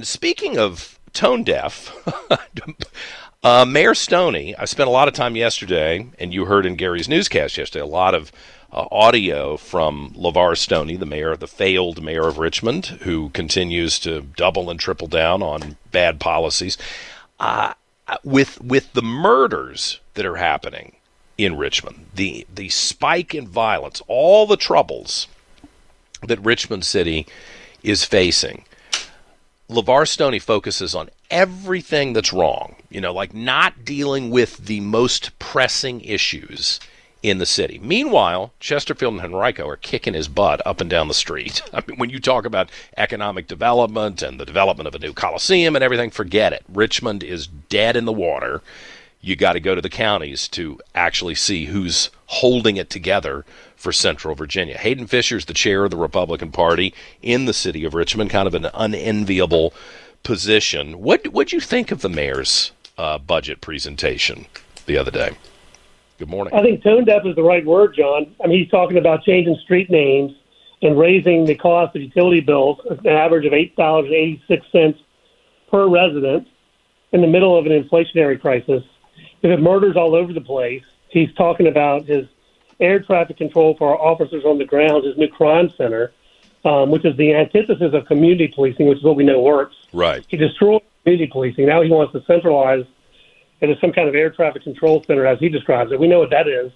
Speaking 0.00 0.56
of 0.56 0.96
tone 1.12 1.42
deaf, 1.42 1.92
uh, 3.42 3.64
Mayor 3.64 3.96
Stoney, 3.96 4.54
I 4.54 4.64
spent 4.64 4.86
a 4.86 4.92
lot 4.92 5.08
of 5.08 5.14
time 5.14 5.34
yesterday, 5.34 6.06
and 6.20 6.32
you 6.32 6.44
heard 6.44 6.66
in 6.66 6.76
Gary's 6.76 7.08
newscast 7.08 7.58
yesterday, 7.58 7.82
a 7.82 7.86
lot 7.86 8.14
of 8.14 8.30
uh, 8.72 8.86
audio 8.92 9.56
from 9.56 10.14
LeVar 10.16 10.56
Stoney, 10.56 10.94
the 10.94 11.04
mayor, 11.04 11.34
the 11.34 11.48
failed 11.48 12.00
mayor 12.00 12.28
of 12.28 12.38
Richmond, 12.38 12.86
who 13.02 13.30
continues 13.30 13.98
to 13.98 14.20
double 14.20 14.70
and 14.70 14.78
triple 14.78 15.08
down 15.08 15.42
on 15.42 15.76
bad 15.90 16.20
policies. 16.20 16.78
Uh, 17.40 17.74
with 18.22 18.62
with 18.62 18.92
the 18.92 19.02
murders 19.02 19.98
that 20.14 20.24
are 20.24 20.36
happening 20.36 20.94
in 21.36 21.56
Richmond, 21.56 22.06
the 22.14 22.46
the 22.54 22.68
spike 22.68 23.34
in 23.34 23.48
violence, 23.48 24.00
all 24.06 24.46
the 24.46 24.56
troubles 24.56 25.26
that 26.22 26.38
Richmond 26.38 26.84
City 26.84 27.26
is 27.82 28.04
facing. 28.04 28.64
LeVar 29.70 30.08
Stoney 30.08 30.38
focuses 30.38 30.94
on 30.94 31.10
everything 31.30 32.14
that's 32.14 32.32
wrong, 32.32 32.76
you 32.88 33.00
know, 33.00 33.12
like 33.12 33.34
not 33.34 33.84
dealing 33.84 34.30
with 34.30 34.56
the 34.56 34.80
most 34.80 35.38
pressing 35.38 36.00
issues 36.00 36.80
in 37.22 37.38
the 37.38 37.46
city. 37.46 37.78
Meanwhile, 37.82 38.52
Chesterfield 38.60 39.14
and 39.14 39.22
Henrico 39.22 39.68
are 39.68 39.76
kicking 39.76 40.14
his 40.14 40.28
butt 40.28 40.64
up 40.66 40.80
and 40.80 40.88
down 40.88 41.08
the 41.08 41.14
street. 41.14 41.62
I 41.74 41.82
mean, 41.86 41.98
when 41.98 42.10
you 42.10 42.18
talk 42.18 42.46
about 42.46 42.70
economic 42.96 43.46
development 43.46 44.22
and 44.22 44.40
the 44.40 44.46
development 44.46 44.86
of 44.86 44.94
a 44.94 44.98
new 45.00 45.12
coliseum 45.12 45.76
and 45.76 45.84
everything, 45.84 46.10
forget 46.10 46.52
it. 46.52 46.64
Richmond 46.72 47.22
is 47.22 47.46
dead 47.46 47.96
in 47.96 48.04
the 48.06 48.12
water. 48.12 48.62
You 49.20 49.34
got 49.34 49.54
to 49.54 49.60
go 49.60 49.74
to 49.74 49.80
the 49.80 49.88
counties 49.88 50.46
to 50.48 50.80
actually 50.94 51.34
see 51.34 51.66
who's 51.66 52.10
holding 52.26 52.76
it 52.76 52.88
together 52.88 53.44
for 53.74 53.92
Central 53.92 54.34
Virginia. 54.34 54.78
Hayden 54.78 55.06
Fisher 55.06 55.36
is 55.36 55.46
the 55.46 55.54
chair 55.54 55.84
of 55.84 55.90
the 55.90 55.96
Republican 55.96 56.52
Party 56.52 56.94
in 57.22 57.44
the 57.44 57.52
city 57.52 57.84
of 57.84 57.94
Richmond, 57.94 58.30
kind 58.30 58.46
of 58.46 58.54
an 58.54 58.66
unenviable 58.74 59.74
position. 60.22 61.00
What 61.00 61.26
what'd 61.28 61.52
you 61.52 61.60
think 61.60 61.90
of 61.90 62.00
the 62.00 62.08
mayor's 62.08 62.72
uh, 62.96 63.18
budget 63.18 63.60
presentation 63.60 64.46
the 64.86 64.96
other 64.96 65.10
day? 65.10 65.30
Good 66.18 66.28
morning. 66.28 66.54
I 66.54 66.62
think 66.62 66.82
tone 66.82 67.04
deaf 67.04 67.22
is 67.24 67.36
the 67.36 67.42
right 67.42 67.64
word, 67.64 67.94
John. 67.96 68.34
I 68.42 68.48
mean, 68.48 68.62
he's 68.62 68.70
talking 68.70 68.98
about 68.98 69.22
changing 69.22 69.56
street 69.62 69.90
names 69.90 70.32
and 70.82 70.98
raising 70.98 71.44
the 71.44 71.54
cost 71.54 71.94
of 71.96 72.02
utility 72.02 72.40
bills 72.40 72.80
an 72.88 73.06
average 73.06 73.46
of 73.46 73.52
eight 73.52 73.74
dollars 73.76 74.06
and 74.06 74.14
eighty 74.14 74.42
six 74.46 74.66
cents 74.70 74.98
per 75.70 75.88
resident 75.88 76.46
in 77.12 77.20
the 77.20 77.26
middle 77.26 77.56
of 77.58 77.66
an 77.66 77.72
inflationary 77.72 78.40
crisis. 78.40 78.82
We 79.42 79.50
have 79.50 79.60
murders 79.60 79.96
all 79.96 80.14
over 80.14 80.32
the 80.32 80.40
place. 80.40 80.82
He's 81.08 81.32
talking 81.34 81.66
about 81.66 82.04
his 82.04 82.26
air 82.80 83.00
traffic 83.00 83.36
control 83.36 83.76
for 83.76 83.90
our 83.90 83.98
officers 83.98 84.44
on 84.44 84.58
the 84.58 84.64
ground, 84.64 85.04
his 85.04 85.16
new 85.16 85.28
crime 85.28 85.70
center, 85.76 86.12
um, 86.64 86.90
which 86.90 87.04
is 87.04 87.16
the 87.16 87.34
antithesis 87.34 87.92
of 87.92 88.06
community 88.06 88.48
policing, 88.48 88.86
which 88.86 88.98
is 88.98 89.04
what 89.04 89.16
we 89.16 89.24
know 89.24 89.40
works. 89.40 89.76
Right. 89.92 90.24
He 90.28 90.36
destroyed 90.36 90.82
community 91.02 91.30
policing. 91.30 91.66
Now 91.66 91.82
he 91.82 91.90
wants 91.90 92.12
to 92.12 92.22
centralize 92.24 92.84
it 93.60 93.70
as 93.70 93.80
some 93.80 93.92
kind 93.92 94.08
of 94.08 94.14
air 94.14 94.30
traffic 94.30 94.62
control 94.62 95.02
center, 95.04 95.26
as 95.26 95.38
he 95.38 95.48
describes 95.48 95.90
it. 95.92 95.98
We 95.98 96.08
know 96.08 96.20
what 96.20 96.30
that 96.30 96.46
is. 96.46 96.70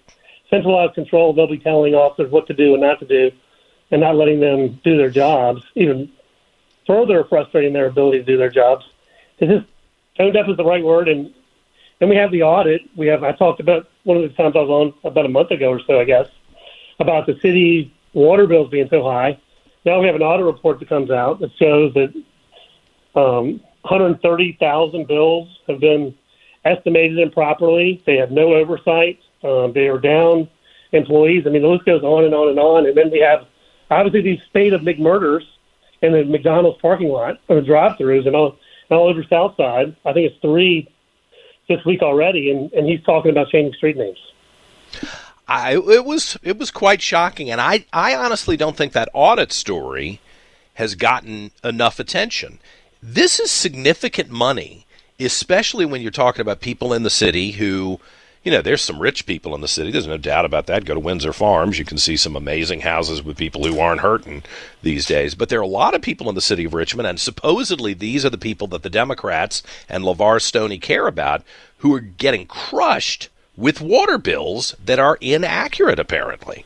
Centralized 0.50 0.94
control, 0.94 1.32
they'll 1.32 1.46
be 1.46 1.58
telling 1.58 1.94
officers 1.94 2.30
what 2.30 2.46
to 2.48 2.54
do 2.54 2.74
and 2.74 2.82
not 2.82 2.98
to 3.00 3.06
do, 3.06 3.30
and 3.90 4.00
not 4.00 4.16
letting 4.16 4.40
them 4.40 4.80
do 4.82 4.96
their 4.96 5.10
jobs, 5.10 5.62
even 5.74 6.10
further 6.86 7.24
frustrating 7.24 7.72
their 7.72 7.86
ability 7.86 8.18
to 8.18 8.24
do 8.24 8.36
their 8.36 8.50
jobs. 8.50 8.84
Is 9.38 9.48
this 9.48 9.62
tone 10.16 10.32
deaf 10.32 10.48
is 10.48 10.56
the 10.56 10.64
right 10.64 10.82
word, 10.82 11.08
and 11.08 11.32
then 12.02 12.08
we 12.08 12.16
have 12.16 12.32
the 12.32 12.42
audit. 12.42 12.82
We 12.96 13.06
have 13.06 13.22
I 13.22 13.30
talked 13.30 13.60
about 13.60 13.88
one 14.02 14.16
of 14.16 14.24
the 14.24 14.30
times 14.30 14.56
I 14.56 14.58
was 14.58 14.68
on 14.68 15.08
about 15.08 15.24
a 15.24 15.28
month 15.28 15.52
ago 15.52 15.70
or 15.70 15.80
so, 15.86 16.00
I 16.00 16.04
guess, 16.04 16.26
about 16.98 17.26
the 17.26 17.38
city 17.40 17.94
water 18.12 18.48
bills 18.48 18.70
being 18.70 18.88
so 18.90 19.04
high. 19.04 19.40
Now 19.84 20.00
we 20.00 20.06
have 20.08 20.16
an 20.16 20.22
audit 20.22 20.44
report 20.44 20.80
that 20.80 20.88
comes 20.88 21.12
out 21.12 21.38
that 21.38 21.56
shows 21.60 21.94
that 21.94 22.12
um, 23.14 23.60
130,000 23.82 25.06
bills 25.06 25.60
have 25.68 25.78
been 25.78 26.12
estimated 26.64 27.20
improperly. 27.20 28.02
They 28.04 28.16
have 28.16 28.32
no 28.32 28.52
oversight. 28.52 29.20
Um, 29.44 29.72
they 29.72 29.86
are 29.86 30.00
down 30.00 30.48
employees. 30.90 31.44
I 31.46 31.50
mean, 31.50 31.62
the 31.62 31.68
list 31.68 31.84
goes 31.84 32.02
on 32.02 32.24
and 32.24 32.34
on 32.34 32.48
and 32.48 32.58
on. 32.58 32.86
And 32.86 32.96
then 32.96 33.12
we 33.12 33.20
have 33.20 33.46
obviously 33.92 34.22
these 34.22 34.42
spate 34.46 34.72
of 34.72 34.80
McMurders 34.80 35.44
in 36.00 36.10
the 36.10 36.24
McDonald's 36.24 36.80
parking 36.82 37.10
lot 37.10 37.38
or 37.46 37.60
the 37.60 37.62
drive-throughs 37.62 38.26
and 38.26 38.34
all, 38.34 38.56
and 38.90 38.98
all 38.98 39.06
over 39.06 39.22
South 39.22 39.56
Side. 39.56 39.94
I 40.04 40.12
think 40.12 40.32
it's 40.32 40.40
three 40.42 40.91
this 41.68 41.84
week 41.84 42.02
already, 42.02 42.50
and, 42.50 42.72
and 42.72 42.88
he's 42.88 43.02
talking 43.02 43.30
about 43.30 43.48
changing 43.48 43.74
street 43.74 43.96
names. 43.96 44.18
I, 45.48 45.76
it 45.76 46.04
was 46.04 46.38
it 46.42 46.58
was 46.58 46.70
quite 46.70 47.02
shocking, 47.02 47.50
and 47.50 47.60
I 47.60 47.84
I 47.92 48.14
honestly 48.14 48.56
don't 48.56 48.76
think 48.76 48.92
that 48.92 49.08
audit 49.12 49.52
story 49.52 50.20
has 50.74 50.94
gotten 50.94 51.50
enough 51.62 51.98
attention. 51.98 52.58
This 53.02 53.40
is 53.40 53.50
significant 53.50 54.30
money, 54.30 54.86
especially 55.18 55.84
when 55.84 56.00
you're 56.00 56.10
talking 56.10 56.40
about 56.40 56.60
people 56.60 56.92
in 56.92 57.02
the 57.02 57.10
city 57.10 57.52
who 57.52 58.00
you 58.44 58.50
know, 58.50 58.60
there's 58.60 58.82
some 58.82 58.98
rich 58.98 59.24
people 59.24 59.54
in 59.54 59.60
the 59.60 59.68
city. 59.68 59.90
There's 59.90 60.06
no 60.06 60.16
doubt 60.16 60.44
about 60.44 60.66
that. 60.66 60.84
Go 60.84 60.94
to 60.94 61.00
Windsor 61.00 61.32
Farms. 61.32 61.78
You 61.78 61.84
can 61.84 61.98
see 61.98 62.16
some 62.16 62.34
amazing 62.34 62.80
houses 62.80 63.22
with 63.22 63.36
people 63.36 63.64
who 63.64 63.78
aren't 63.78 64.00
hurting 64.00 64.42
these 64.82 65.06
days. 65.06 65.34
But 65.36 65.48
there 65.48 65.60
are 65.60 65.62
a 65.62 65.66
lot 65.66 65.94
of 65.94 66.02
people 66.02 66.28
in 66.28 66.34
the 66.34 66.40
city 66.40 66.64
of 66.64 66.74
Richmond, 66.74 67.06
and 67.06 67.20
supposedly 67.20 67.94
these 67.94 68.24
are 68.24 68.30
the 68.30 68.38
people 68.38 68.66
that 68.68 68.82
the 68.82 68.90
Democrats 68.90 69.62
and 69.88 70.02
LeVar 70.02 70.40
Stoney 70.40 70.78
care 70.78 71.06
about 71.06 71.42
who 71.78 71.94
are 71.94 72.00
getting 72.00 72.46
crushed 72.46 73.28
with 73.56 73.80
water 73.80 74.18
bills 74.18 74.74
that 74.84 74.98
are 74.98 75.18
inaccurate, 75.20 76.00
apparently. 76.00 76.64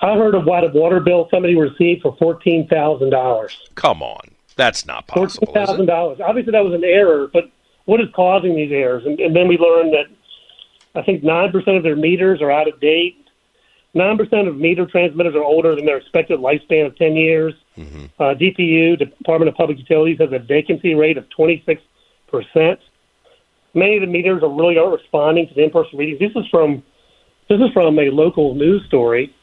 I 0.00 0.16
heard 0.16 0.34
of 0.34 0.46
what 0.46 0.64
a 0.64 0.68
water 0.68 1.00
bill 1.00 1.28
somebody 1.30 1.56
received 1.56 2.02
for 2.02 2.16
$14,000. 2.16 3.56
Come 3.74 4.02
on. 4.02 4.30
That's 4.56 4.86
not 4.86 5.06
possible. 5.06 5.46
$14,000. 5.48 6.20
Obviously, 6.20 6.52
that 6.52 6.64
was 6.64 6.74
an 6.74 6.84
error, 6.84 7.28
but 7.32 7.50
what 7.84 8.00
is 8.00 8.08
causing 8.14 8.56
these 8.56 8.72
errors? 8.72 9.04
And, 9.06 9.18
and 9.20 9.34
then 9.34 9.48
we 9.48 9.58
learned 9.58 9.92
that 9.92 10.06
I 10.94 11.02
think 11.02 11.22
9% 11.22 11.76
of 11.76 11.82
their 11.82 11.96
meters 11.96 12.42
are 12.42 12.50
out 12.50 12.68
of 12.68 12.80
date. 12.80 13.18
9% 13.94 14.48
of 14.48 14.56
meter 14.56 14.86
transmitters 14.86 15.34
are 15.34 15.44
older 15.44 15.74
than 15.74 15.84
their 15.84 15.98
expected 15.98 16.40
lifespan 16.40 16.86
of 16.86 16.96
10 16.96 17.14
years. 17.14 17.54
Mm-hmm. 17.76 18.04
Uh, 18.18 18.34
DPU, 18.34 18.98
Department 18.98 19.48
of 19.48 19.54
Public 19.54 19.78
Utilities, 19.78 20.18
has 20.18 20.32
a 20.32 20.38
vacancy 20.38 20.94
rate 20.94 21.18
of 21.18 21.26
26%. 21.38 21.78
Many 23.74 23.96
of 23.96 24.00
the 24.02 24.06
meters 24.06 24.42
are 24.42 24.50
really 24.50 24.78
aren't 24.78 25.00
responding 25.00 25.48
to 25.48 25.54
the 25.54 25.64
in-person 25.64 25.98
readings. 25.98 26.18
This 26.18 26.32
is 26.36 26.48
from 26.50 26.82
this 27.48 27.60
is 27.60 27.70
from 27.72 27.98
a 27.98 28.10
local 28.10 28.54
news 28.54 28.84
story, 28.86 29.34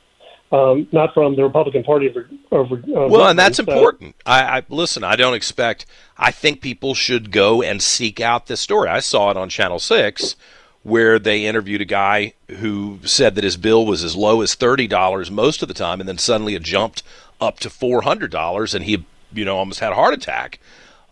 um, 0.51 0.87
not 0.91 1.13
from 1.13 1.35
the 1.35 1.43
Republican 1.43 1.83
Party 1.83 2.07
of, 2.07 2.15
of 2.51 2.69
well, 2.87 3.27
and 3.27 3.37
that's 3.37 3.57
so. 3.57 3.63
important. 3.63 4.15
I, 4.25 4.59
I 4.59 4.63
listen. 4.69 5.03
I 5.03 5.15
don't 5.15 5.33
expect. 5.33 5.85
I 6.17 6.31
think 6.31 6.61
people 6.61 6.93
should 6.93 7.31
go 7.31 7.61
and 7.61 7.81
seek 7.81 8.19
out 8.19 8.45
this 8.45 8.61
story. 8.61 8.89
I 8.89 8.99
saw 8.99 9.31
it 9.31 9.37
on 9.37 9.49
Channel 9.49 9.79
Six 9.79 10.35
where 10.83 11.19
they 11.19 11.45
interviewed 11.45 11.81
a 11.81 11.85
guy 11.85 12.33
who 12.57 12.99
said 13.03 13.35
that 13.35 13.43
his 13.43 13.57
bill 13.57 13.85
was 13.85 14.03
as 14.03 14.15
low 14.15 14.41
as 14.41 14.55
$30 14.55 15.29
most 15.29 15.61
of 15.61 15.67
the 15.67 15.73
time 15.73 15.99
and 15.99 16.07
then 16.07 16.17
suddenly 16.17 16.55
it 16.55 16.63
jumped 16.63 17.03
up 17.41 17.59
to 17.59 17.69
$400 17.69 18.75
and 18.75 18.85
he 18.85 19.05
you 19.31 19.45
know 19.45 19.57
almost 19.57 19.79
had 19.79 19.91
a 19.91 19.95
heart 19.95 20.13
attack. 20.13 20.59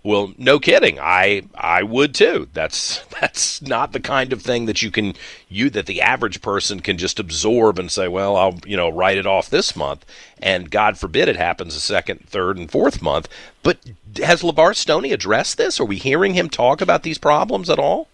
Well 0.03 0.33
no 0.37 0.59
kidding. 0.59 0.99
I 0.99 1.43
i 1.55 1.83
would 1.83 2.15
too. 2.15 2.47
That's 2.53 3.01
that's 3.21 3.61
not 3.61 3.91
the 3.91 3.99
kind 3.99 4.31
of 4.31 4.41
thing 4.41 4.65
that 4.65 4.81
you 4.81 4.89
can 4.91 5.13
you 5.49 5.69
that 5.71 5.85
the 5.85 6.01
average 6.01 6.41
person 6.41 6.79
can 6.79 6.97
just 6.97 7.19
absorb 7.19 7.77
and 7.79 7.91
say 7.91 8.07
well 8.07 8.35
i'll 8.35 8.59
you 8.65 8.77
know 8.77 8.89
write 8.89 9.17
it 9.17 9.27
off 9.27 9.49
this 9.49 9.75
month. 9.75 10.05
And 10.41 10.71
god 10.71 10.97
forbid 10.97 11.27
it 11.27 11.35
happens 11.35 11.73
the 11.73 11.81
second 11.81 12.27
third 12.27 12.57
and 12.57 12.71
fourth 12.71 13.01
month. 13.01 13.27
But 13.63 13.79
has 14.23 14.43
levar 14.43 14.75
stoney 14.75 15.11
addressed 15.11 15.57
this? 15.57 15.79
Are 15.79 15.85
we 15.85 15.97
hearing 15.97 16.33
him 16.33 16.49
talk 16.49 16.79
about 16.81 17.03
these 17.03 17.17
problems 17.17 17.69
at 17.69 17.79
all 17.79 18.07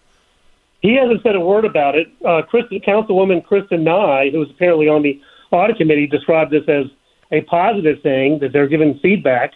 he 0.84 0.96
hasn't 0.96 1.24
said 1.24 1.36
a 1.36 1.40
word 1.40 1.66
about 1.66 1.96
it. 1.96 2.08
Uh, 2.24 2.44
Kristen, 2.44 2.80
Councilwoman 2.82 3.44
Kristen 3.44 3.84
Nye, 3.84 4.30
who 4.32 4.40
was 4.40 4.52
apparently 4.52 4.88
on 4.88 5.02
the 5.02 5.20
audit 5.52 5.78
committee, 5.78 6.06
described 6.06 6.52
this 6.52 6.68
as 6.68 6.86
a 7.32 7.42
positive 7.42 8.02
thing 8.04 8.38
that 8.40 8.54
they're 8.54 8.68
giving 8.68 9.00
feedback. 9.00 9.54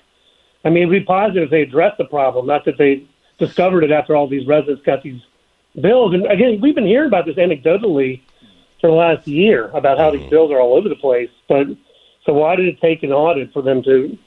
I 0.66 0.70
mean, 0.70 0.88
it'd 0.88 0.92
be 0.92 1.06
positive 1.06 1.44
if 1.44 1.50
they 1.52 1.62
addressed 1.62 2.00
the 2.00 2.06
problem, 2.06 2.48
not 2.48 2.66
that 2.66 2.80
they 2.80 3.06
discovered 3.38 3.84
it 3.84 3.92
after 3.92 4.16
all 4.16 4.28
these 4.28 4.48
residents 4.48 4.82
got 4.84 5.04
these 5.04 5.22
bills. 5.80 6.16
And 6.16 6.26
again, 6.26 6.60
we've 6.60 6.74
been 6.74 6.88
hearing 6.88 7.08
about 7.08 7.26
this 7.28 7.36
anecdotally 7.36 8.22
for 8.82 8.90
the 8.90 8.96
last 8.96 9.28
year 9.28 9.70
about 9.70 10.00
how 10.00 10.10
these 10.10 10.22
mm-hmm. 10.22 10.30
bills 10.32 10.52
are 10.52 10.60
all 10.60 10.76
over 10.76 10.90
the 10.90 10.96
place. 10.96 11.30
But 11.48 11.68
so 12.26 12.34
why 12.34 12.56
did 12.56 12.66
it 12.66 12.82
take 12.82 13.04
an 13.04 13.12
audit 13.12 13.54
for 13.54 13.62
them 13.62 13.84
to 13.84 14.18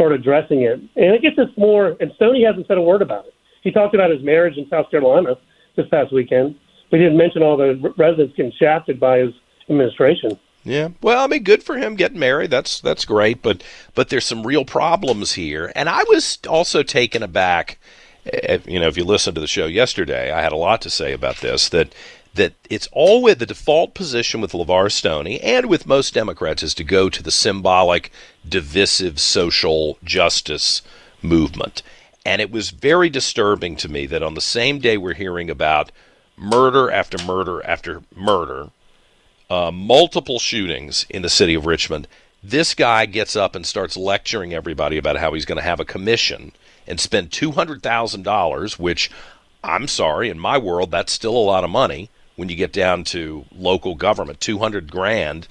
start 0.00 0.12
addressing 0.12 0.62
it. 0.62 0.80
And 0.96 1.14
it 1.14 1.20
gets 1.20 1.38
us 1.38 1.50
more. 1.58 1.96
And 2.00 2.10
Stoney 2.16 2.42
hasn't 2.42 2.66
said 2.66 2.78
a 2.78 2.82
word 2.82 3.02
about 3.02 3.26
it. 3.26 3.34
He 3.62 3.70
talked 3.70 3.94
about 3.94 4.10
his 4.10 4.22
marriage 4.22 4.56
in 4.56 4.66
South 4.70 4.90
Carolina 4.90 5.36
this 5.76 5.88
past 5.88 6.12
weekend. 6.12 6.56
We 6.90 6.98
didn't 6.98 7.16
mention 7.16 7.42
all 7.42 7.56
the 7.56 7.92
residents 7.96 8.34
getting 8.36 8.52
shafted 8.58 8.98
by 8.98 9.18
his 9.18 9.34
administration. 9.68 10.38
Yeah. 10.64 10.88
Well, 11.00 11.24
I 11.24 11.26
mean, 11.26 11.42
good 11.42 11.62
for 11.62 11.78
him 11.78 11.94
getting 11.94 12.18
married. 12.18 12.50
That's 12.50 12.80
that's 12.80 13.04
great, 13.04 13.42
but 13.42 13.62
but 13.94 14.08
there's 14.08 14.26
some 14.26 14.46
real 14.46 14.64
problems 14.64 15.32
here. 15.32 15.72
And 15.74 15.88
I 15.88 16.02
was 16.08 16.38
also 16.48 16.82
taken 16.82 17.22
aback. 17.22 17.78
If, 18.24 18.66
you 18.66 18.78
know, 18.78 18.88
if 18.88 18.98
you 18.98 19.04
listened 19.04 19.36
to 19.36 19.40
the 19.40 19.46
show 19.46 19.64
yesterday, 19.64 20.30
I 20.30 20.42
had 20.42 20.52
a 20.52 20.56
lot 20.56 20.82
to 20.82 20.90
say 20.90 21.12
about 21.12 21.38
this. 21.38 21.68
That 21.70 21.94
that 22.34 22.52
it's 22.68 22.88
always 22.92 23.36
the 23.36 23.46
default 23.46 23.94
position 23.94 24.40
with 24.40 24.52
LeVar 24.52 24.92
Stoney 24.92 25.40
and 25.40 25.66
with 25.66 25.86
most 25.86 26.14
Democrats 26.14 26.62
is 26.62 26.74
to 26.74 26.84
go 26.84 27.08
to 27.08 27.22
the 27.22 27.30
symbolic, 27.30 28.12
divisive 28.46 29.18
social 29.18 29.98
justice 30.04 30.82
movement. 31.22 31.82
And 32.24 32.42
it 32.42 32.50
was 32.50 32.70
very 32.70 33.08
disturbing 33.08 33.76
to 33.76 33.88
me 33.88 34.06
that 34.06 34.22
on 34.22 34.34
the 34.34 34.40
same 34.40 34.78
day 34.78 34.98
we're 34.98 35.14
hearing 35.14 35.50
about 35.50 35.90
murder 36.36 36.90
after 36.90 37.22
murder 37.24 37.64
after 37.66 38.02
murder 38.14 38.70
uh, 39.50 39.70
multiple 39.70 40.38
shootings 40.38 41.04
in 41.10 41.22
the 41.22 41.28
city 41.28 41.54
of 41.54 41.66
Richmond. 41.66 42.06
This 42.42 42.74
guy 42.74 43.04
gets 43.06 43.36
up 43.36 43.54
and 43.54 43.66
starts 43.66 43.96
lecturing 43.96 44.54
everybody 44.54 44.96
about 44.96 45.16
how 45.16 45.34
he's 45.34 45.44
going 45.44 45.58
to 45.58 45.64
have 45.64 45.80
a 45.80 45.84
commission 45.84 46.52
and 46.86 46.98
spend 46.98 47.30
$200,000, 47.30 48.78
which 48.78 49.10
I'm 49.62 49.88
sorry, 49.88 50.30
in 50.30 50.38
my 50.38 50.56
world, 50.56 50.90
that's 50.90 51.12
still 51.12 51.36
a 51.36 51.38
lot 51.38 51.64
of 51.64 51.70
money 51.70 52.08
when 52.36 52.48
you 52.48 52.56
get 52.56 52.72
down 52.72 53.04
to 53.04 53.44
local 53.54 53.94
government. 53.94 54.40
200 54.40 54.90
grand 54.90 55.48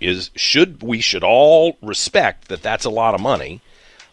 is 0.00 0.30
should 0.34 0.82
we 0.82 1.00
should 1.00 1.24
all 1.24 1.78
respect 1.82 2.48
that 2.48 2.62
that's 2.62 2.84
a 2.84 2.90
lot 2.90 3.14
of 3.14 3.20
money 3.20 3.62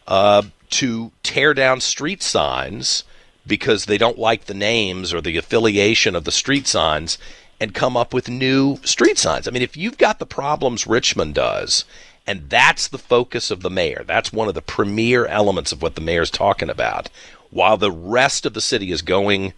uh, 0.07 0.41
to 0.73 1.11
tear 1.21 1.53
down 1.53 1.79
street 1.79 2.23
signs 2.23 3.03
because 3.45 3.85
they 3.85 3.97
don't 3.97 4.17
like 4.17 4.45
the 4.45 4.53
names 4.55 5.13
or 5.13 5.21
the 5.21 5.37
affiliation 5.37 6.15
of 6.15 6.23
the 6.23 6.31
street 6.31 6.65
signs 6.65 7.19
and 7.59 7.75
come 7.75 7.95
up 7.95 8.11
with 8.11 8.27
new 8.27 8.79
street 8.83 9.19
signs. 9.19 9.47
I 9.47 9.51
mean, 9.51 9.61
if 9.61 9.77
you've 9.77 9.99
got 9.99 10.17
the 10.17 10.25
problems 10.25 10.87
Richmond 10.87 11.35
does, 11.35 11.85
and 12.25 12.49
that's 12.49 12.87
the 12.87 12.97
focus 12.97 13.51
of 13.51 13.61
the 13.61 13.69
mayor, 13.69 14.03
that's 14.03 14.33
one 14.33 14.47
of 14.47 14.55
the 14.55 14.61
premier 14.61 15.27
elements 15.27 15.71
of 15.71 15.81
what 15.81 15.93
the 15.93 16.01
mayor's 16.01 16.31
talking 16.31 16.69
about, 16.69 17.09
while 17.51 17.77
the 17.77 17.91
rest 17.91 18.45
of 18.45 18.55
the 18.55 18.61
city 18.61 18.91
is 18.91 19.03
going 19.03 19.53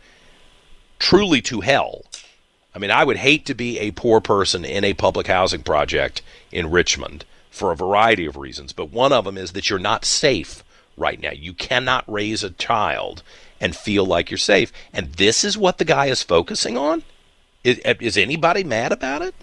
truly 1.00 1.42
to 1.44 1.62
hell. 1.62 2.04
I 2.74 2.80
mean, 2.80 2.92
I 2.92 3.06
would 3.06 3.18
hate 3.18 3.46
to 3.46 3.54
be 3.54 3.80
a 3.80 3.92
poor 3.92 4.20
person 4.20 4.66
in 4.66 4.84
a 4.84 4.94
public 4.94 5.28
housing 5.28 5.64
project 5.64 6.22
in 6.52 6.72
Richmond 6.72 7.24
for 7.50 7.72
a 7.72 7.76
variety 7.76 8.26
of 8.26 8.36
reasons, 8.36 8.74
but 8.74 8.92
one 8.92 9.14
of 9.14 9.24
them 9.24 9.38
is 9.38 9.54
that 9.54 9.70
you're 9.70 9.80
not 9.80 10.04
safe 10.04 10.62
right 10.98 11.20
now. 11.20 11.32
You 11.32 11.54
cannot 11.54 12.04
raise 12.12 12.44
a 12.44 12.52
child 12.52 13.24
and 13.60 13.76
feel 13.76 14.06
like 14.06 14.30
you're 14.30 14.38
safe. 14.38 14.72
And 14.94 15.14
this 15.14 15.44
is 15.44 15.58
what 15.58 15.78
the 15.78 15.86
guy 15.86 16.08
is 16.08 16.22
focusing 16.22 16.78
on? 16.78 17.04
Is, 17.64 17.80
is 17.80 18.18
anybody 18.18 18.64
mad 18.64 18.92
about 18.92 19.22
it? 19.22 19.34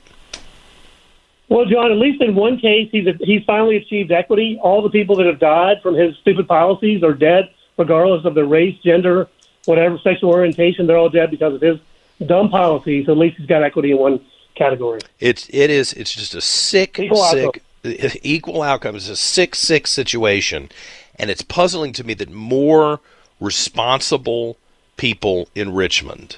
Well, 1.48 1.66
John, 1.66 1.90
at 1.90 1.98
least 1.98 2.22
in 2.22 2.34
one 2.34 2.58
case, 2.58 2.88
he's 2.90 3.06
he's 3.20 3.44
finally 3.44 3.76
achieved 3.76 4.10
equity. 4.10 4.58
All 4.62 4.80
the 4.80 4.88
people 4.88 5.16
that 5.16 5.26
have 5.26 5.38
died 5.38 5.82
from 5.82 5.94
his 5.94 6.16
stupid 6.18 6.48
policies 6.48 7.02
are 7.02 7.12
dead, 7.12 7.50
regardless 7.76 8.24
of 8.24 8.34
their 8.34 8.46
race, 8.46 8.78
gender, 8.82 9.28
whatever 9.66 9.98
sexual 9.98 10.30
orientation. 10.30 10.86
They're 10.86 10.96
all 10.96 11.10
dead 11.10 11.30
because 11.30 11.54
of 11.54 11.60
his 11.60 11.78
dumb 12.26 12.48
policies. 12.48 13.06
At 13.06 13.18
least 13.18 13.36
he's 13.36 13.46
got 13.46 13.62
equity 13.62 13.90
in 13.90 13.98
one 13.98 14.24
category. 14.54 15.00
It's 15.20 15.46
it 15.50 15.68
is 15.68 15.92
it's 15.92 16.14
just 16.14 16.34
a 16.34 16.40
sick 16.40 16.98
equal 16.98 17.22
sick. 17.24 17.62
Equal 17.84 18.62
outcomes. 18.62 19.08
It's 19.08 19.20
a 19.20 19.22
sick 19.22 19.54
sick 19.54 19.86
situation, 19.86 20.70
and 21.16 21.30
it's 21.30 21.42
puzzling 21.42 21.92
to 21.94 22.04
me 22.04 22.14
that 22.14 22.30
more 22.30 23.00
responsible 23.40 24.56
people 24.96 25.48
in 25.54 25.74
Richmond 25.74 26.36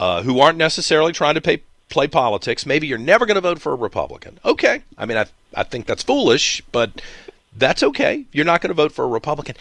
uh, 0.00 0.22
who 0.22 0.40
aren't 0.40 0.58
necessarily 0.58 1.12
trying 1.12 1.34
to 1.34 1.40
pay, 1.40 1.62
play 1.88 2.06
politics. 2.06 2.66
Maybe 2.66 2.86
you're 2.86 2.98
never 2.98 3.26
going 3.26 3.36
to 3.36 3.40
vote 3.40 3.60
for 3.60 3.72
a 3.72 3.76
Republican. 3.76 4.38
Okay. 4.44 4.82
I 4.98 5.06
mean, 5.06 5.16
I, 5.16 5.26
I 5.54 5.62
think 5.62 5.86
that's 5.86 6.02
foolish, 6.02 6.62
but 6.72 7.00
that's 7.56 7.82
okay. 7.82 8.24
You're 8.32 8.44
not 8.44 8.60
going 8.60 8.70
to 8.70 8.74
vote 8.74 8.92
for 8.92 9.04
a 9.04 9.08
Republican. 9.08 9.56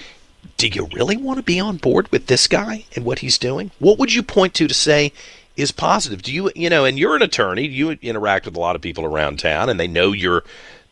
Do 0.57 0.68
you 0.68 0.88
really 0.94 1.18
want 1.18 1.38
to 1.38 1.44
be 1.44 1.60
on 1.60 1.78
board 1.78 2.12
with 2.12 2.28
this 2.28 2.48
guy 2.48 2.86
and 2.96 3.06
what 3.06 3.19
he's 3.19 3.38
doing? 3.38 3.72
What 3.80 3.98
would 3.98 4.13
you 4.13 4.24
point 4.24 4.54
to 4.56 4.68
to 4.68 4.74
say 4.74 5.12
is 5.56 5.72
positive? 5.72 6.22
Do 6.22 6.34
you, 6.34 6.52
you 6.56 6.69
know, 6.69 6.86
and 6.86 7.00
you're 7.00 7.16
an 7.16 7.22
attorney, 7.22 7.68
you 7.68 7.92
interact 7.92 8.46
with 8.46 8.56
a 8.56 8.60
lot 8.60 8.75
of 8.75 8.81
people 8.81 9.06
around 9.06 9.40
town 9.40 9.69
and 9.69 9.80
they 9.80 9.88
know 9.88 10.12
you're 10.12 10.44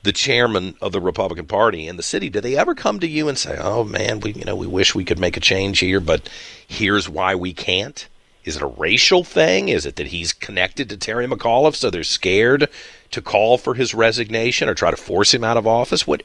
the 0.04 0.12
chairman 0.12 0.76
of 0.82 0.92
the 0.92 1.02
Republican 1.02 1.46
Party 1.46 1.88
in 1.88 1.96
the 1.98 2.04
city. 2.04 2.30
Do 2.30 2.42
they 2.42 2.58
ever 2.58 2.76
come 2.76 3.00
to 3.00 3.08
you 3.08 3.28
and 3.28 3.38
say, 3.38 3.58
"Oh 3.60 3.84
man, 3.84 4.20
we 4.20 4.34
you 4.34 4.46
know, 4.46 4.56
we 4.56 4.68
wish 4.68 4.94
we 4.94 5.06
could 5.06 5.20
make 5.20 5.38
a 5.38 5.42
change 5.42 5.80
here, 5.80 6.00
but 6.00 6.30
here's 6.68 7.10
why 7.10 7.36
we 7.36 7.54
can't"? 7.54 8.08
Is 8.44 8.58
it 8.58 8.62
a 8.62 8.68
racial 8.68 9.24
thing? 9.24 9.70
Is 9.70 9.86
it 9.86 9.96
that 9.96 10.08
he's 10.08 10.34
connected 10.34 10.90
to 10.90 10.98
Terry 10.98 11.26
McAuliffe, 11.28 11.76
so 11.76 11.90
they're 11.90 12.04
scared 12.04 12.68
to 13.12 13.22
call 13.22 13.58
for 13.58 13.76
his 13.76 13.94
resignation 13.94 14.68
or 14.68 14.74
try 14.74 14.92
to 14.92 14.98
force 14.98 15.34
him 15.34 15.44
out 15.44 15.58
of 15.58 15.66
office? 15.66 16.06
What? 16.06 16.24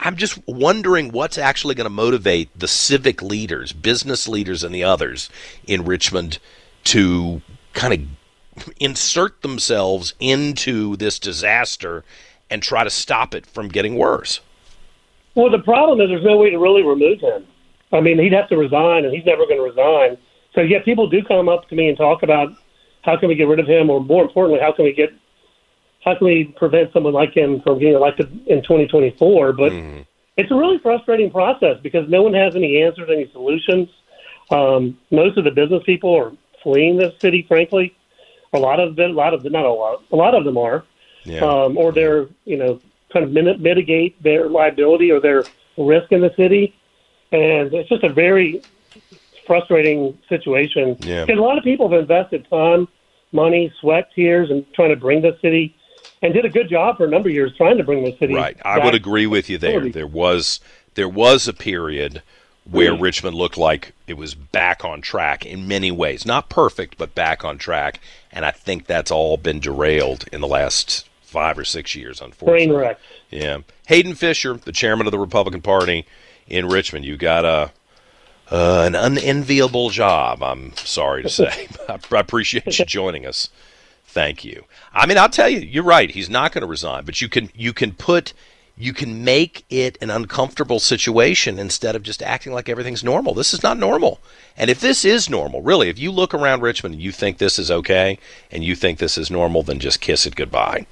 I'm 0.00 0.16
just 0.16 0.46
wondering 0.48 1.12
what's 1.12 1.38
actually 1.38 1.76
going 1.76 1.84
to 1.84 1.90
motivate 1.90 2.58
the 2.58 2.66
civic 2.66 3.22
leaders, 3.22 3.72
business 3.72 4.26
leaders, 4.26 4.64
and 4.64 4.74
the 4.74 4.82
others 4.82 5.30
in 5.66 5.84
Richmond 5.84 6.38
to 6.84 7.42
kind 7.74 7.94
of 7.94 8.70
insert 8.80 9.42
themselves 9.42 10.14
into 10.18 10.96
this 10.96 11.20
disaster 11.20 12.04
and 12.54 12.62
try 12.62 12.84
to 12.84 12.90
stop 12.90 13.34
it 13.34 13.44
from 13.44 13.66
getting 13.66 13.96
worse. 13.96 14.40
Well, 15.34 15.50
the 15.50 15.58
problem 15.58 16.00
is 16.00 16.08
there's 16.08 16.24
no 16.24 16.36
way 16.36 16.50
to 16.50 16.58
really 16.58 16.84
remove 16.84 17.18
him. 17.18 17.44
I 17.92 18.00
mean, 18.00 18.16
he'd 18.18 18.32
have 18.32 18.48
to 18.48 18.56
resign, 18.56 19.04
and 19.04 19.12
he's 19.12 19.26
never 19.26 19.44
going 19.44 19.58
to 19.58 19.64
resign. 19.64 20.16
So 20.54 20.60
yeah, 20.60 20.78
people 20.84 21.08
do 21.08 21.20
come 21.24 21.48
up 21.48 21.68
to 21.68 21.74
me 21.74 21.88
and 21.88 21.98
talk 21.98 22.22
about 22.22 22.56
how 23.02 23.18
can 23.18 23.28
we 23.28 23.34
get 23.34 23.48
rid 23.48 23.58
of 23.58 23.66
him, 23.66 23.90
or 23.90 24.00
more 24.00 24.22
importantly, 24.22 24.60
how 24.60 24.72
can 24.72 24.84
we 24.84 24.92
get 24.92 25.10
how 26.04 26.14
can 26.16 26.26
we 26.26 26.54
prevent 26.56 26.92
someone 26.92 27.12
like 27.12 27.34
him 27.34 27.60
from 27.62 27.78
getting 27.78 27.94
elected 27.94 28.30
in 28.46 28.62
2024? 28.62 29.54
But 29.54 29.72
mm-hmm. 29.72 30.02
it's 30.36 30.50
a 30.50 30.54
really 30.54 30.78
frustrating 30.78 31.30
process 31.30 31.78
because 31.82 32.08
no 32.08 32.22
one 32.22 32.34
has 32.34 32.54
any 32.54 32.82
answers, 32.82 33.08
any 33.10 33.28
solutions. 33.32 33.88
Um, 34.50 34.98
most 35.10 35.38
of 35.38 35.44
the 35.44 35.50
business 35.50 35.82
people 35.84 36.14
are 36.14 36.32
fleeing 36.62 36.98
the 36.98 37.14
city, 37.20 37.44
frankly. 37.48 37.96
A 38.52 38.58
lot 38.58 38.78
of 38.78 38.94
them, 38.94 39.10
a 39.10 39.14
lot 39.14 39.34
of 39.34 39.42
them, 39.42 39.52
not 39.52 39.64
a 39.64 39.72
lot, 39.72 40.04
a 40.12 40.16
lot 40.16 40.34
of 40.34 40.44
them 40.44 40.56
are, 40.56 40.84
yeah. 41.24 41.40
um, 41.40 41.76
or 41.76 41.92
they're 41.92 42.28
you 42.44 42.56
know 42.56 42.80
kind 43.12 43.24
of 43.24 43.60
mitigate 43.60 44.20
their 44.22 44.48
liability 44.48 45.10
or 45.10 45.20
their 45.20 45.44
risk 45.76 46.12
in 46.12 46.20
the 46.20 46.34
city, 46.36 46.74
and 47.32 47.72
it's 47.72 47.88
just 47.88 48.04
a 48.04 48.12
very 48.12 48.62
frustrating 49.46 50.18
situation. 50.28 50.96
Yeah. 51.00 51.24
Because 51.24 51.38
a 51.38 51.42
lot 51.42 51.58
of 51.58 51.64
people 51.64 51.88
have 51.88 52.00
invested 52.00 52.48
time, 52.48 52.88
money, 53.32 53.72
sweat, 53.80 54.10
tears, 54.14 54.50
and 54.50 54.64
trying 54.74 54.90
to 54.90 54.96
bring 54.96 55.22
the 55.22 55.36
city, 55.40 55.76
and 56.22 56.34
did 56.34 56.44
a 56.44 56.48
good 56.48 56.68
job 56.68 56.96
for 56.96 57.04
a 57.04 57.08
number 57.08 57.28
of 57.28 57.34
years 57.34 57.54
trying 57.56 57.78
to 57.78 57.84
bring 57.84 58.04
the 58.04 58.16
city. 58.18 58.34
Right. 58.34 58.56
I 58.64 58.84
would 58.84 58.94
agree 58.94 59.26
with 59.26 59.48
you 59.48 59.58
there. 59.58 59.88
There 59.88 60.06
was 60.06 60.60
there 60.94 61.08
was 61.08 61.46
a 61.48 61.52
period 61.52 62.22
where 62.68 62.92
mm. 62.92 63.00
Richmond 63.00 63.36
looked 63.36 63.58
like 63.58 63.92
it 64.06 64.14
was 64.14 64.34
back 64.34 64.84
on 64.84 65.00
track 65.02 65.44
in 65.44 65.68
many 65.68 65.90
ways. 65.90 66.24
Not 66.24 66.48
perfect, 66.48 66.96
but 66.96 67.14
back 67.14 67.44
on 67.44 67.58
track. 67.58 68.00
And 68.32 68.44
I 68.44 68.50
think 68.50 68.86
that's 68.86 69.10
all 69.10 69.36
been 69.36 69.60
derailed 69.60 70.24
in 70.32 70.40
the 70.40 70.46
last 70.46 71.06
five 71.34 71.58
or 71.58 71.64
six 71.64 71.96
years, 71.96 72.20
unfortunately. 72.20 72.66
Train 72.66 72.78
wreck. 72.78 73.00
Yeah. 73.28 73.58
Hayden 73.88 74.14
Fisher, 74.14 74.54
the 74.54 74.70
chairman 74.70 75.08
of 75.08 75.10
the 75.10 75.18
Republican 75.18 75.62
Party 75.62 76.06
in 76.46 76.68
Richmond, 76.68 77.04
you 77.04 77.16
got 77.16 77.44
a 77.44 77.72
uh, 78.52 78.84
an 78.86 78.94
unenviable 78.94 79.90
job, 79.90 80.44
I'm 80.44 80.76
sorry 80.76 81.24
to 81.24 81.28
say. 81.28 81.66
I 81.88 81.98
appreciate 82.12 82.78
you 82.78 82.84
joining 82.84 83.26
us. 83.26 83.48
Thank 84.06 84.44
you. 84.44 84.64
I 84.92 85.06
mean, 85.06 85.18
I'll 85.18 85.28
tell 85.28 85.48
you, 85.48 85.58
you're 85.58 85.82
right. 85.82 86.08
He's 86.08 86.30
not 86.30 86.52
going 86.52 86.62
to 86.62 86.68
resign, 86.68 87.04
but 87.04 87.20
you 87.20 87.28
can 87.28 87.50
you 87.52 87.72
can 87.72 87.92
put 87.92 88.32
you 88.76 88.92
can 88.92 89.24
make 89.24 89.64
it 89.70 89.96
an 90.00 90.10
uncomfortable 90.10 90.78
situation 90.78 91.58
instead 91.58 91.96
of 91.96 92.02
just 92.02 92.22
acting 92.22 92.52
like 92.52 92.68
everything's 92.68 93.04
normal. 93.04 93.34
This 93.34 93.54
is 93.54 93.62
not 93.62 93.78
normal. 93.78 94.20
And 94.56 94.68
if 94.68 94.80
this 94.80 95.04
is 95.04 95.30
normal, 95.30 95.62
really, 95.62 95.88
if 95.88 95.98
you 95.98 96.10
look 96.10 96.34
around 96.34 96.60
Richmond 96.60 96.94
and 96.94 97.02
you 97.02 97.12
think 97.12 97.38
this 97.38 97.58
is 97.58 97.70
okay 97.70 98.18
and 98.50 98.64
you 98.64 98.74
think 98.74 98.98
this 98.98 99.16
is 99.16 99.30
normal, 99.30 99.62
then 99.62 99.78
just 99.78 100.00
kiss 100.00 100.26
it 100.26 100.36
goodbye. 100.36 100.86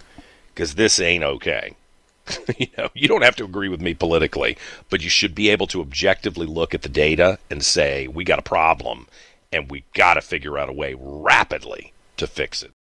Because 0.54 0.74
this 0.74 1.00
ain't 1.00 1.24
okay. 1.24 1.74
you 2.58 2.68
know, 2.78 2.88
you 2.94 3.08
don't 3.08 3.22
have 3.22 3.36
to 3.36 3.44
agree 3.44 3.68
with 3.68 3.80
me 3.80 3.94
politically, 3.94 4.56
but 4.90 5.02
you 5.02 5.10
should 5.10 5.34
be 5.34 5.48
able 5.48 5.66
to 5.68 5.80
objectively 5.80 6.46
look 6.46 6.74
at 6.74 6.82
the 6.82 6.88
data 6.88 7.38
and 7.50 7.64
say 7.64 8.06
we 8.06 8.24
got 8.24 8.38
a 8.38 8.42
problem 8.42 9.06
and 9.52 9.70
we 9.70 9.84
got 9.94 10.14
to 10.14 10.20
figure 10.20 10.58
out 10.58 10.68
a 10.68 10.72
way 10.72 10.94
rapidly 10.98 11.92
to 12.16 12.26
fix 12.26 12.62
it. 12.62 12.72